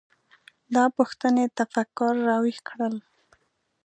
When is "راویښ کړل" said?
2.27-2.95